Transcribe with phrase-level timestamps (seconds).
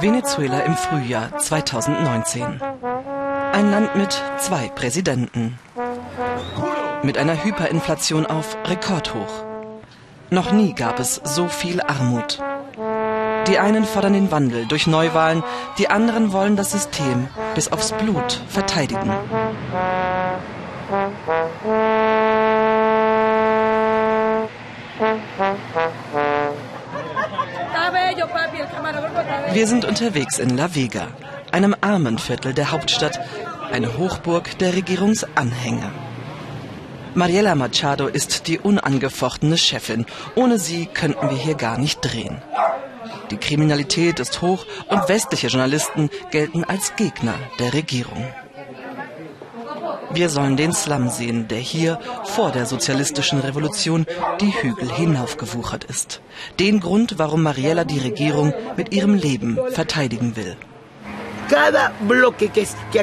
[0.00, 2.60] Venezuela im Frühjahr 2019.
[3.52, 5.58] Ein Land mit zwei Präsidenten.
[7.02, 9.44] Mit einer Hyperinflation auf Rekordhoch.
[10.30, 12.38] Noch nie gab es so viel Armut.
[13.48, 15.42] Die einen fordern den Wandel durch Neuwahlen,
[15.78, 19.12] die anderen wollen das System bis aufs Blut verteidigen.
[29.52, 31.08] Wir sind unterwegs in La Vega,
[31.52, 33.20] einem armen Viertel der Hauptstadt,
[33.72, 35.92] eine Hochburg der Regierungsanhänger.
[37.14, 40.04] Mariela Machado ist die unangefochtene Chefin.
[40.34, 42.42] Ohne sie könnten wir hier gar nicht drehen.
[43.30, 48.26] Die Kriminalität ist hoch und westliche Journalisten gelten als Gegner der Regierung.
[50.12, 54.06] Wir sollen den Slum sehen, der hier vor der sozialistischen Revolution
[54.40, 56.20] die Hügel hinaufgewuchert ist.
[56.60, 60.56] Den Grund, warum Mariella die Regierung mit ihrem Leben verteidigen will.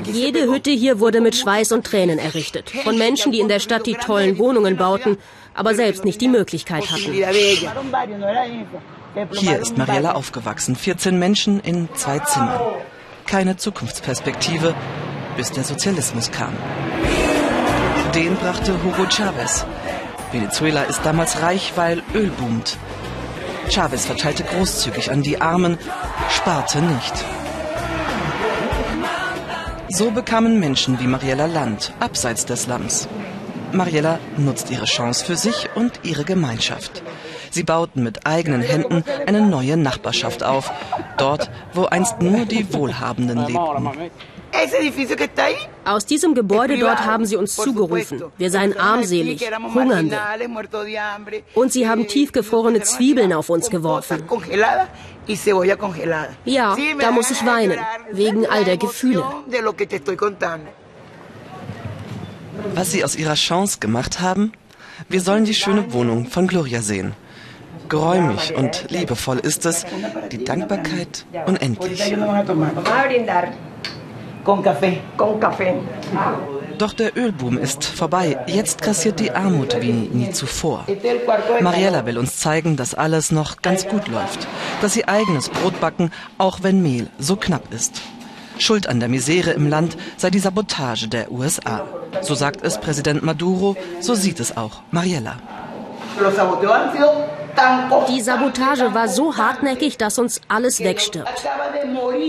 [0.06, 2.70] Jede Hütte hier wurde mit Schweiß und Tränen errichtet.
[2.70, 5.18] Von Menschen, die in der Stadt die tollen Wohnungen bauten,
[5.54, 7.14] aber selbst nicht die Möglichkeit hatten.
[9.32, 10.76] Hier ist Mariella aufgewachsen.
[10.76, 12.60] 14 Menschen in zwei Zimmern.
[13.28, 14.74] Keine Zukunftsperspektive,
[15.38, 16.54] bis der Sozialismus kam.
[18.16, 19.66] Den brachte Hugo Chavez.
[20.32, 22.78] Venezuela ist damals reich, weil Öl boomt.
[23.70, 25.78] Chavez verteilte großzügig an die Armen,
[26.30, 27.14] sparte nicht.
[29.90, 33.08] So bekamen Menschen wie Mariella Land, abseits des Slums.
[33.72, 37.03] Mariella nutzt ihre Chance für sich und ihre Gemeinschaft.
[37.54, 40.72] Sie bauten mit eigenen Händen eine neue Nachbarschaft auf,
[41.18, 43.90] dort, wo einst nur die Wohlhabenden lebten.
[45.86, 48.24] Aus diesem Gebäude dort haben sie uns zugerufen.
[48.38, 49.40] Wir seien armselig,
[49.76, 50.18] Hungernde.
[51.54, 54.24] Und sie haben tiefgefrorene Zwiebeln auf uns geworfen.
[56.46, 57.80] Ja, da muss ich weinen,
[58.12, 59.24] wegen all der Gefühle.
[62.74, 64.54] Was sie aus ihrer Chance gemacht haben?
[65.08, 67.14] Wir sollen die schöne Wohnung von Gloria sehen.
[67.94, 69.86] Geräumig und liebevoll ist es,
[70.32, 72.02] die Dankbarkeit unendlich.
[76.80, 78.40] Doch der Ölboom ist vorbei.
[78.48, 80.88] Jetzt kassiert die Armut wie nie zuvor.
[81.62, 84.48] Mariella will uns zeigen, dass alles noch ganz gut läuft.
[84.82, 88.02] Dass sie eigenes Brot backen, auch wenn Mehl so knapp ist.
[88.58, 91.86] Schuld an der Misere im Land sei die Sabotage der USA.
[92.22, 95.38] So sagt es Präsident Maduro, so sieht es auch Mariella.
[98.10, 101.48] Die Sabotage war so hartnäckig, dass uns alles wegstirbt.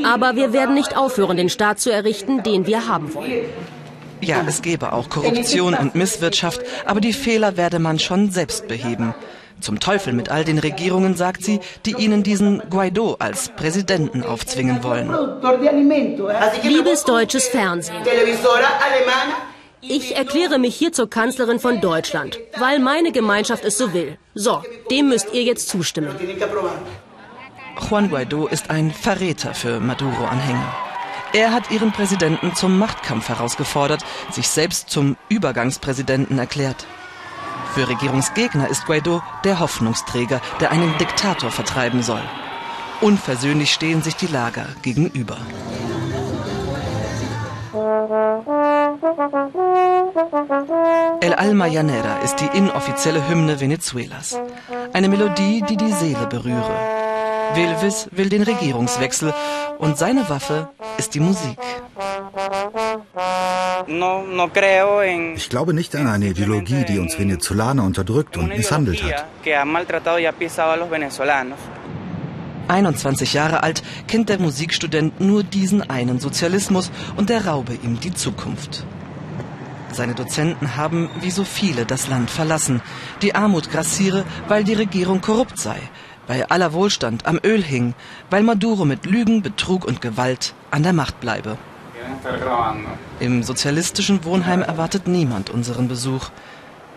[0.04, 3.44] Aber wir werden nicht aufhören, den Staat zu errichten, den wir haben wollen.
[4.20, 9.14] Ja, es gäbe auch Korruption und Misswirtschaft, aber die Fehler werde man schon selbst beheben.
[9.60, 14.82] Zum Teufel mit all den Regierungen, sagt sie, die ihnen diesen Guaido als Präsidenten aufzwingen
[14.82, 15.08] wollen.
[16.62, 17.96] Liebes deutsches Fernsehen.
[19.88, 24.18] Ich erkläre mich hier zur Kanzlerin von Deutschland, weil meine Gemeinschaft es so will.
[24.34, 26.16] So, dem müsst ihr jetzt zustimmen.
[27.88, 30.74] Juan Guaido ist ein Verräter für Maduro-Anhänger.
[31.32, 36.86] Er hat ihren Präsidenten zum Machtkampf herausgefordert, sich selbst zum Übergangspräsidenten erklärt.
[37.74, 42.22] Für Regierungsgegner ist Guaido der Hoffnungsträger, der einen Diktator vertreiben soll.
[43.00, 45.36] Unversöhnlich stehen sich die Lager gegenüber.
[51.20, 54.40] El Alma Llanera ist die inoffizielle Hymne Venezuelas.
[54.94, 56.74] Eine Melodie, die die Seele berühre.
[57.54, 59.34] Wilvis will den Regierungswechsel
[59.78, 61.58] und seine Waffe ist die Musik.
[65.36, 69.26] Ich glaube nicht an eine Ideologie, die uns Venezolaner unterdrückt und misshandelt hat.
[72.68, 78.14] 21 Jahre alt kennt der Musikstudent nur diesen einen Sozialismus und der raube ihm die
[78.14, 78.84] Zukunft.
[79.92, 82.82] Seine Dozenten haben, wie so viele, das Land verlassen.
[83.22, 85.78] Die Armut grassiere, weil die Regierung korrupt sei,
[86.26, 87.94] weil aller Wohlstand am Öl hing,
[88.28, 91.58] weil Maduro mit Lügen, Betrug und Gewalt an der Macht bleibe.
[93.20, 96.30] Im sozialistischen Wohnheim erwartet niemand unseren Besuch.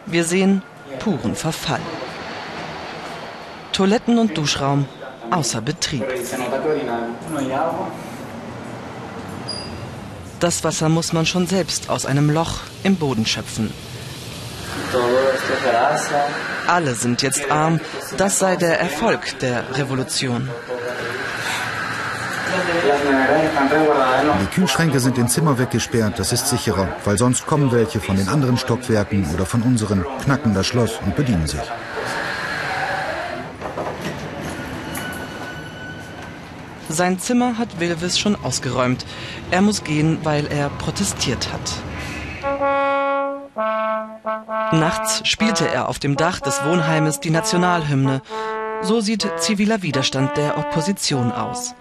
[0.06, 0.63] Wir sehen
[1.00, 1.81] puren Verfall.
[3.74, 4.86] Toiletten und Duschraum
[5.31, 6.06] außer Betrieb.
[10.39, 13.74] Das Wasser muss man schon selbst aus einem Loch im Boden schöpfen.
[16.68, 17.79] Alle sind jetzt arm,
[18.18, 20.50] das sei der Erfolg der Revolution.
[24.41, 28.29] Die Kühlschränke sind in Zimmer weggesperrt, das ist sicherer, weil sonst kommen welche von den
[28.29, 31.62] anderen Stockwerken oder von unseren, knacken das Schloss und bedienen sich.
[36.98, 39.06] Sein Zimmer hat Wilvis schon ausgeräumt.
[39.52, 41.62] Er muss gehen, weil er protestiert hat.
[44.72, 48.24] Nachts spielte er auf dem Dach des Wohnheimes die Nationalhymne.
[48.82, 51.76] So sieht ziviler Widerstand der Opposition aus.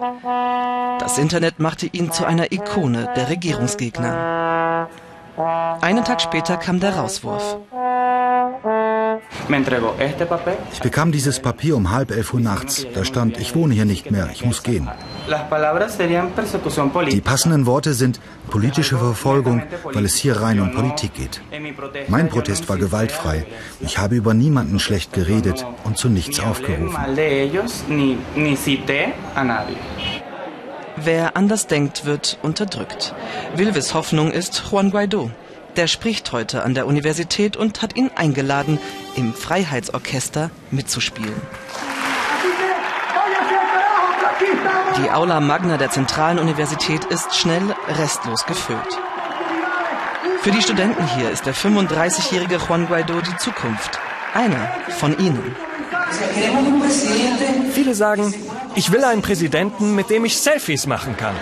[0.99, 4.91] Das Internet machte ihn zu einer Ikone der Regierungsgegner.
[5.81, 7.57] Einen Tag später kam der Rauswurf.
[10.73, 12.87] Ich bekam dieses Papier um halb elf Uhr nachts.
[12.95, 14.89] Da stand, ich wohne hier nicht mehr, ich muss gehen.
[17.11, 18.21] Die passenden Worte sind
[18.51, 19.63] politische Verfolgung,
[19.93, 21.41] weil es hier rein um Politik geht.
[22.09, 23.47] Mein Protest war gewaltfrei.
[23.81, 26.97] Ich habe über niemanden schlecht geredet und zu nichts aufgerufen.
[30.97, 33.15] Wer anders denkt, wird unterdrückt.
[33.55, 35.31] Wilves Hoffnung ist Juan Guaido.
[35.77, 38.79] Der spricht heute an der Universität und hat ihn eingeladen,
[39.15, 41.35] im Freiheitsorchester mitzuspielen.
[44.97, 48.99] Die Aula Magna der Zentralen Universität ist schnell restlos gefüllt.
[50.41, 53.99] Für die Studenten hier ist der 35-jährige Juan Guaido die Zukunft.
[54.33, 55.55] Einer von ihnen.
[57.73, 58.33] Viele sagen,
[58.75, 61.35] ich will einen Präsidenten, mit dem ich Selfies machen kann.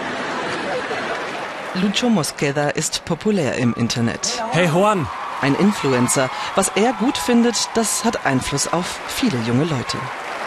[1.75, 4.43] Lucho Mosqueda ist populär im Internet.
[4.53, 5.09] Hey Juan!
[5.41, 6.31] Ein Influencer.
[6.55, 9.99] Was er gut findet, das hat Einfluss auf viele junge Leute.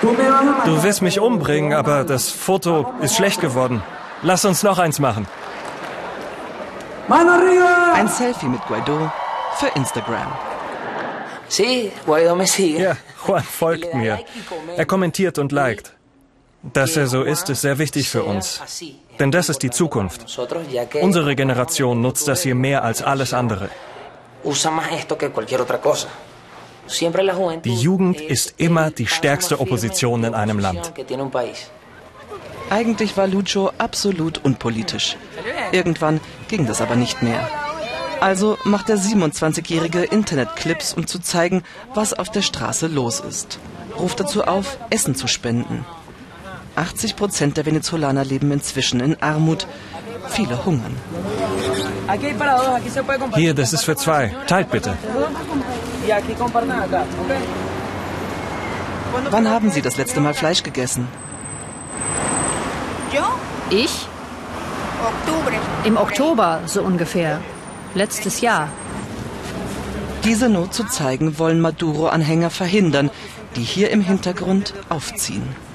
[0.02, 3.84] Du wirst mich umbringen, aber das Foto ist schlecht geworden.
[4.22, 5.28] Lass uns noch eins machen.
[7.10, 9.12] Ein Selfie mit Guaido
[9.58, 10.32] für Instagram.
[12.78, 14.20] Ja, Juan folgt mir.
[14.78, 15.94] Er kommentiert und liked.
[16.64, 18.62] Dass er so ist, ist sehr wichtig für uns.
[19.20, 20.26] Denn das ist die Zukunft.
[21.02, 23.70] Unsere Generation nutzt das hier mehr als alles andere.
[27.64, 30.94] Die Jugend ist immer die stärkste Opposition in einem Land.
[32.70, 35.18] Eigentlich war Lucho absolut unpolitisch.
[35.72, 37.48] Irgendwann ging das aber nicht mehr.
[38.20, 43.60] Also macht der 27-jährige Internetclips, um zu zeigen, was auf der Straße los ist.
[43.98, 45.86] Ruft dazu auf, Essen zu spenden.
[46.78, 49.68] 80 Prozent der Venezolaner leben inzwischen in Armut.
[50.30, 50.96] Viele hungern.
[53.36, 54.36] Hier, das ist für zwei.
[54.46, 54.98] Teilt bitte.
[59.32, 61.08] Wann haben Sie das letzte Mal Fleisch gegessen?
[63.70, 64.08] Ich?
[65.84, 67.42] Im Oktober, so ungefähr.
[67.94, 68.70] Letztes Jahr.
[70.24, 73.10] Diese Not zu zeigen, wollen Maduro-Anhänger verhindern,
[73.56, 75.67] die hier im Hintergrund aufziehen.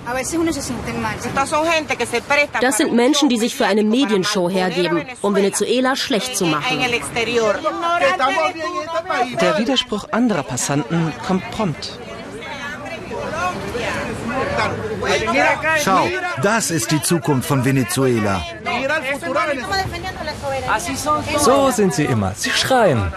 [2.61, 6.81] Das sind Menschen, die sich für eine Medienshow hergeben, um Venezuela schlecht zu machen.
[9.41, 11.99] Der Widerspruch anderer Passanten kommt prompt.
[15.85, 16.09] Schau,
[16.43, 18.43] das ist die Zukunft von Venezuela.
[21.39, 22.33] So sind sie immer.
[22.35, 23.13] Sie schreien.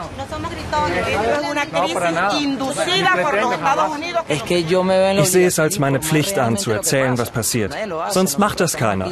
[5.18, 7.76] Ich sehe es als meine Pflicht an, zu erzählen, was passiert.
[8.10, 9.12] Sonst macht das keiner.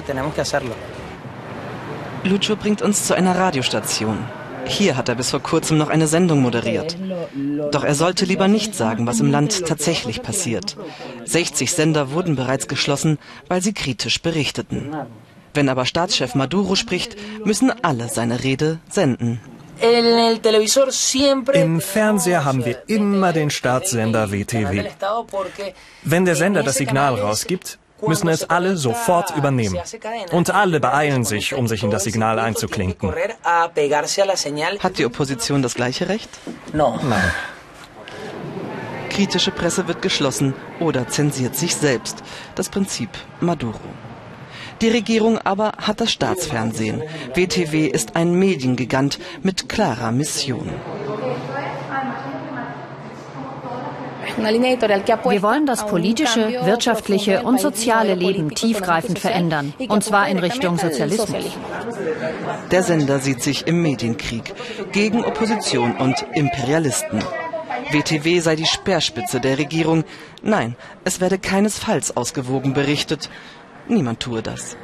[2.24, 4.18] Lucho bringt uns zu einer Radiostation.
[4.66, 6.96] Hier hat er bis vor kurzem noch eine Sendung moderiert.
[7.72, 10.78] Doch er sollte lieber nicht sagen, was im Land tatsächlich passiert.
[11.26, 14.96] 60 Sender wurden bereits geschlossen, weil sie kritisch berichteten.
[15.54, 19.40] Wenn aber Staatschef Maduro spricht, müssen alle seine Rede senden.
[21.54, 24.86] Im Fernseher haben wir immer den Staatssender WTW.
[26.04, 29.80] Wenn der Sender das Signal rausgibt, müssen es alle sofort übernehmen.
[30.32, 33.14] Und alle beeilen sich, um sich in das Signal einzuklinken.
[34.80, 36.30] Hat die Opposition das gleiche Recht?
[36.74, 37.32] Nein.
[39.10, 42.24] Kritische Presse wird geschlossen oder zensiert sich selbst.
[42.56, 43.10] Das Prinzip
[43.42, 43.80] Maduro.
[44.82, 47.04] Die Regierung aber hat das Staatsfernsehen.
[47.34, 50.70] WTW ist ein Mediengigant mit klarer Mission.
[54.38, 61.52] Wir wollen das politische, wirtschaftliche und soziale Leben tiefgreifend verändern, und zwar in Richtung Sozialismus.
[62.72, 64.54] Der Sender sieht sich im Medienkrieg
[64.92, 67.20] gegen Opposition und Imperialisten.
[67.92, 70.04] WTW sei die Speerspitze der Regierung.
[70.42, 73.30] Nein, es werde keinesfalls ausgewogen berichtet.
[73.88, 74.78] Niemand tue das.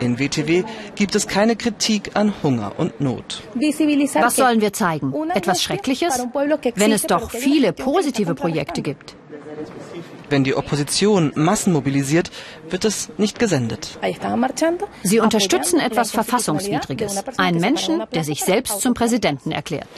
[0.00, 0.64] In WTW
[0.96, 3.42] gibt es keine Kritik an Hunger und Not.
[3.54, 5.12] Was sollen wir zeigen?
[5.34, 6.26] Etwas Schreckliches?
[6.74, 9.16] Wenn es doch viele positive Projekte gibt.
[10.30, 12.30] Wenn die Opposition Massen mobilisiert,
[12.68, 13.98] wird es nicht gesendet.
[15.02, 17.22] Sie unterstützen etwas Verfassungswidriges.
[17.36, 19.88] Einen Menschen, der sich selbst zum Präsidenten erklärt.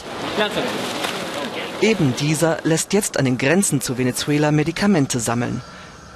[1.81, 5.63] Eben dieser lässt jetzt an den Grenzen zu Venezuela Medikamente sammeln.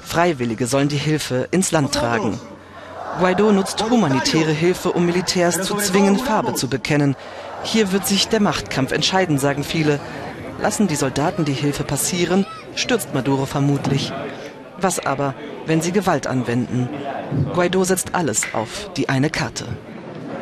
[0.03, 2.41] Freiwillige sollen die Hilfe ins Land tragen.
[3.19, 7.17] Guaido nutzt humanitäre Hilfe, um Militärs zu zwingen, Farbe zu bekennen.
[7.63, 10.01] Hier wird sich der Machtkampf entscheiden, sagen viele.
[10.61, 14.13] Lassen die Soldaten die Hilfe passieren, stürzt Maduro vermutlich.
[14.79, 15.35] Was aber,
[15.67, 16.89] wenn sie Gewalt anwenden?
[17.55, 19.67] Guaido setzt alles auf die eine Karte.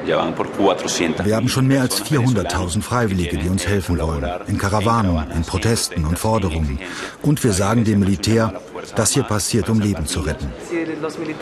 [0.09, 4.25] Wir haben schon mehr als 400.000 Freiwillige, die uns helfen wollen.
[4.47, 6.79] In Karawanen, in Protesten und Forderungen.
[7.23, 8.61] Und wir sagen dem Militär,
[8.97, 10.51] das hier passiert, um Leben zu retten.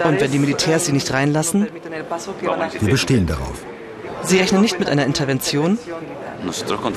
[0.05, 1.69] Und wenn die Militärs sie nicht reinlassen?
[2.81, 3.63] Wir bestehen darauf.
[4.23, 5.79] Sie rechnen nicht mit einer Intervention?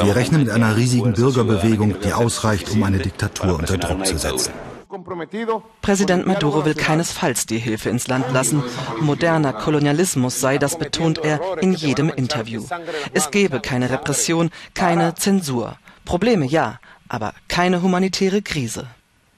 [0.04, 4.52] Wir rechnen mit einer riesigen Bürgerbewegung, die ausreicht, um eine Diktatur unter Druck zu setzen.
[5.82, 8.64] Präsident Maduro will keinesfalls die Hilfe ins Land lassen.
[9.00, 12.64] Moderner Kolonialismus sei das, betont er in jedem Interview.
[13.14, 15.76] Es gebe keine Repression, keine Zensur.
[16.06, 18.88] Probleme ja, aber keine humanitäre Krise.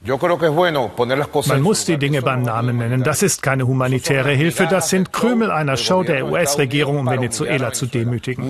[0.04, 3.04] Man muss die Dinge beim Namen nennen.
[3.04, 7.86] Das ist keine humanitäre Hilfe, das sind Krümel einer Show der US-Regierung, um Venezuela zu
[7.86, 8.48] demütigen.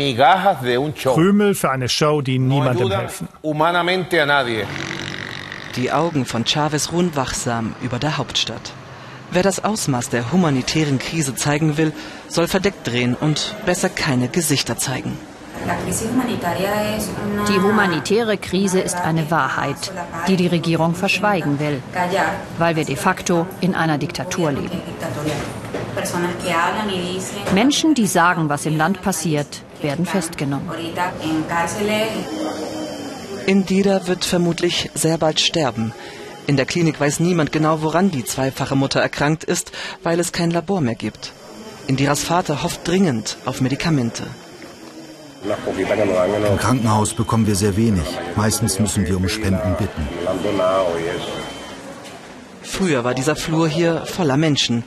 [1.04, 3.28] Krümel für eine Show, die niemandem helfen.
[5.76, 8.74] Die Augen von Chavez ruhen wachsam über der Hauptstadt.
[9.32, 11.94] Wer das Ausmaß der humanitären Krise zeigen will,
[12.28, 15.18] soll verdeckt drehen und besser keine Gesichter zeigen.
[17.48, 19.94] Die humanitäre Krise ist eine Wahrheit,
[20.28, 21.82] die die Regierung verschweigen will,
[22.58, 24.82] weil wir de facto in einer Diktatur leben.
[27.54, 30.70] Menschen, die sagen, was im Land passiert, werden festgenommen.
[33.46, 35.94] Indira wird vermutlich sehr bald sterben.
[36.48, 39.72] In der Klinik weiß niemand genau, woran die zweifache Mutter erkrankt ist,
[40.04, 41.34] weil es kein Labor mehr gibt.
[41.88, 44.24] Indiras Vater hofft dringend auf Medikamente.
[45.44, 48.04] Im Krankenhaus bekommen wir sehr wenig.
[48.36, 50.08] Meistens müssen wir um Spenden bitten.
[52.62, 54.84] Früher war dieser Flur hier voller Menschen.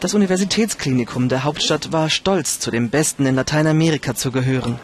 [0.00, 4.78] Das Universitätsklinikum der Hauptstadt war stolz, zu den Besten in Lateinamerika zu gehören.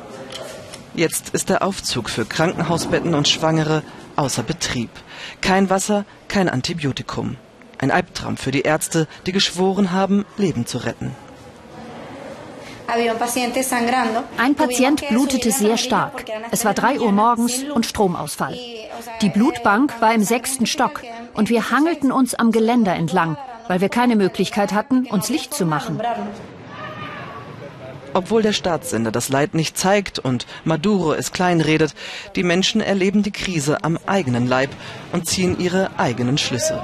[0.95, 3.83] Jetzt ist der Aufzug für Krankenhausbetten und Schwangere
[4.17, 4.91] außer Betrieb.
[5.41, 7.37] Kein Wasser, kein Antibiotikum.
[7.79, 11.15] Ein Albtraum für die Ärzte, die geschworen haben, Leben zu retten.
[14.37, 16.25] Ein Patient blutete sehr stark.
[16.51, 18.59] Es war drei Uhr morgens und Stromausfall.
[19.23, 21.03] Die Blutbank war im sechsten Stock
[21.35, 23.37] und wir hangelten uns am Geländer entlang,
[23.69, 26.03] weil wir keine Möglichkeit hatten, uns Licht zu machen.
[28.13, 31.95] Obwohl der Staatssender das Leid nicht zeigt und Maduro es kleinredet,
[32.35, 34.71] die Menschen erleben die Krise am eigenen Leib
[35.13, 36.81] und ziehen ihre eigenen Schlüsse.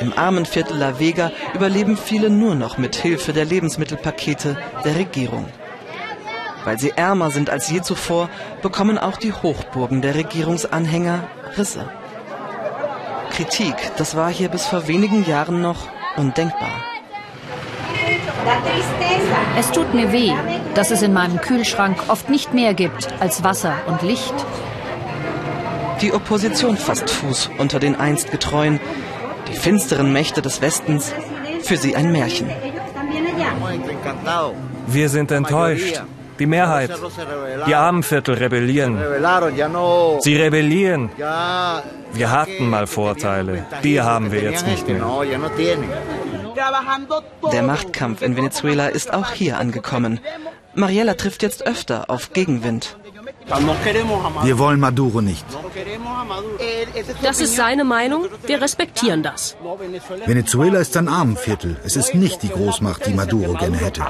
[0.00, 5.46] Im armen Viertel La Vega überleben viele nur noch mit Hilfe der Lebensmittelpakete der Regierung.
[6.64, 8.28] Weil sie ärmer sind als je zuvor,
[8.62, 11.88] bekommen auch die Hochburgen der Regierungsanhänger Risse.
[13.30, 16.91] Kritik, das war hier bis vor wenigen Jahren noch undenkbar.
[19.58, 20.32] Es tut mir weh,
[20.74, 24.34] dass es in meinem Kühlschrank oft nicht mehr gibt als Wasser und Licht.
[26.00, 28.80] Die Opposition fasst Fuß unter den einst Getreuen,
[29.48, 31.12] die finsteren Mächte des Westens,
[31.62, 32.50] für sie ein Märchen.
[34.86, 36.02] Wir sind enttäuscht.
[36.38, 36.90] Die Mehrheit.
[37.66, 38.98] Die Armenviertel rebellieren.
[40.20, 41.10] Sie rebellieren.
[42.12, 43.66] Wir hatten mal Vorteile.
[43.84, 45.04] Die haben wir jetzt nicht mehr.
[47.52, 50.20] Der Machtkampf in Venezuela ist auch hier angekommen.
[50.74, 52.96] Mariella trifft jetzt öfter auf Gegenwind.
[54.42, 55.44] Wir wollen Maduro nicht.
[57.22, 58.26] Das ist seine Meinung.
[58.46, 59.56] Wir respektieren das.
[60.26, 61.76] Venezuela ist ein Armenviertel.
[61.84, 64.06] Es ist nicht die Großmacht, die Maduro gerne hätte.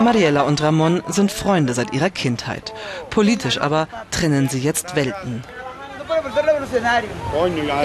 [0.00, 2.74] Mariella und Ramon sind Freunde seit ihrer Kindheit.
[3.10, 5.44] Politisch aber trennen sie jetzt Welten.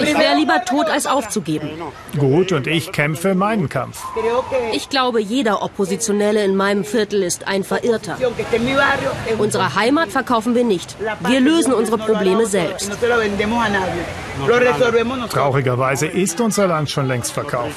[0.02, 1.70] Ich wäre lieber tot, als aufzugeben.
[2.18, 4.02] Gut, und ich kämpfe meinen Kampf.
[4.72, 8.16] Ich glaube, jeder Oppositionelle in meinem Viertel ist ein Verirrter.
[9.38, 10.96] Unsere Heimat verkaufen wir nicht.
[11.20, 12.90] Wir lösen unsere Probleme selbst.
[15.30, 17.74] Traurigerweise ist unser Land schon längst verkauft.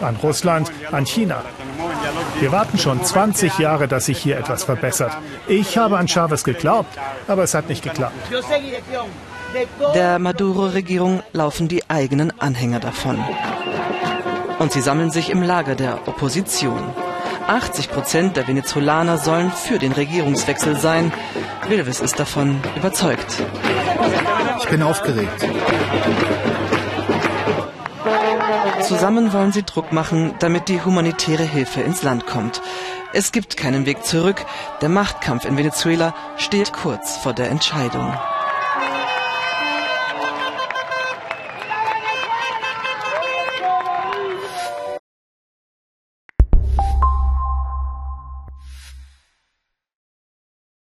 [0.00, 1.42] An Russland, an China.
[2.40, 5.12] Wir warten schon 20 Jahre, dass sich hier etwas verbessert.
[5.46, 6.96] Ich habe an Chavez geglaubt,
[7.28, 8.14] aber es hat nicht geklappt.
[9.94, 13.18] Der Maduro-Regierung laufen die eigenen Anhänger davon.
[14.58, 16.82] Und sie sammeln sich im Lager der Opposition.
[17.46, 21.12] 80 Prozent der Venezolaner sollen für den Regierungswechsel sein.
[21.68, 23.42] Wilves ist davon überzeugt.
[24.60, 25.46] Ich bin aufgeregt.
[28.86, 32.60] Zusammen wollen sie Druck machen, damit die humanitäre Hilfe ins Land kommt.
[33.14, 34.44] Es gibt keinen Weg zurück.
[34.82, 38.12] Der Machtkampf in Venezuela steht kurz vor der Entscheidung.